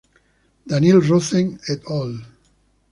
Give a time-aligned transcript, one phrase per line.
[0.65, 2.15] Daniel Rozen et al.